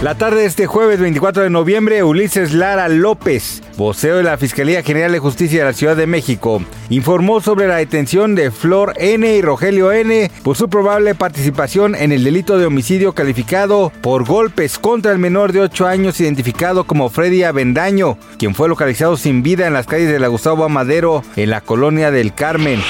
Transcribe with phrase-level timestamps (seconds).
[0.00, 4.84] La tarde de este jueves 24 de noviembre, Ulises Lara López, voceo de la Fiscalía
[4.84, 9.28] General de Justicia de la Ciudad de México, informó sobre la detención de Flor N
[9.28, 14.78] y Rogelio N por su probable participación en el delito de homicidio calificado por golpes
[14.78, 19.66] contra el menor de 8 años identificado como Freddy Avendaño, quien fue localizado sin vida
[19.66, 22.80] en las calles de la Gustavo Amadero en la colonia del Carmen.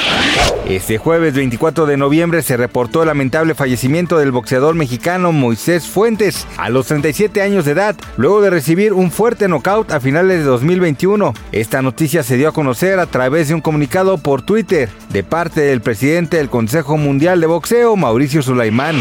[0.69, 6.47] Este jueves 24 de noviembre se reportó el lamentable fallecimiento del boxeador mexicano Moisés Fuentes
[6.59, 10.45] a los 37 años de edad, luego de recibir un fuerte knockout a finales de
[10.45, 11.33] 2021.
[11.53, 15.61] Esta noticia se dio a conocer a través de un comunicado por Twitter de parte
[15.61, 19.01] del presidente del Consejo Mundial de Boxeo, Mauricio Sulaimán.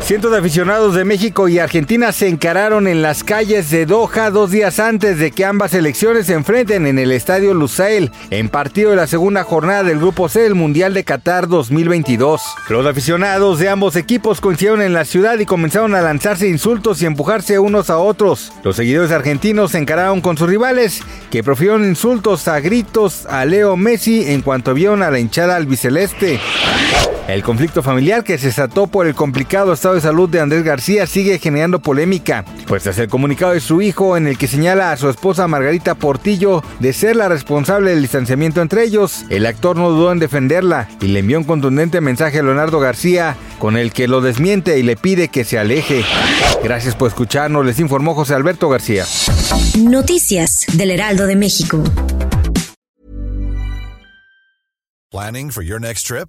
[0.00, 4.50] Cientos de aficionados de México y Argentina se encararon en las calles de Doha dos
[4.50, 8.96] días antes de que ambas selecciones se enfrenten en el estadio Lusail en partido de
[8.96, 12.40] la segunda jornada del Grupo C del Mundial de Qatar 2022.
[12.70, 17.06] Los aficionados de ambos equipos coincidieron en la ciudad y comenzaron a lanzarse insultos y
[17.20, 18.50] empujarse unos a otros.
[18.64, 23.76] Los seguidores argentinos se encararon con sus rivales, que profirieron insultos a gritos a Leo
[23.76, 26.40] Messi en cuanto vieron a la hinchada albiceleste.
[27.34, 31.06] El conflicto familiar que se desató por el complicado estado de salud de Andrés García
[31.06, 34.96] sigue generando polémica, pues tras el comunicado de su hijo en el que señala a
[34.96, 39.90] su esposa Margarita Portillo de ser la responsable del distanciamiento entre ellos, el actor no
[39.90, 44.08] dudó en defenderla y le envió un contundente mensaje a Leonardo García con el que
[44.08, 46.04] lo desmiente y le pide que se aleje.
[46.64, 49.04] Gracias por escucharnos, les informó José Alberto García.
[49.78, 51.84] Noticias del Heraldo de México.
[55.12, 56.28] Planning for your next trip?